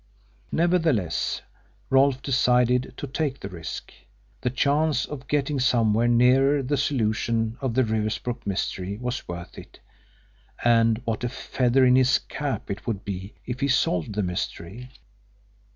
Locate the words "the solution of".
6.63-7.75